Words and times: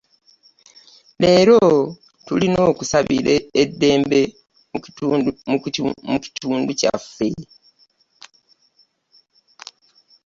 Leero 1.21 1.59
tulina 2.25 2.59
okusabira 2.71 3.31
eddembe 3.61 4.21
mu 5.49 5.57
kitundu 6.39 6.71
kyaffe. 6.79 7.29